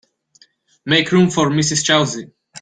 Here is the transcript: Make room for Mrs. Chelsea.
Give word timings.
Make 0.83 1.11
room 1.11 1.29
for 1.29 1.51
Mrs. 1.51 1.85
Chelsea. 1.85 2.31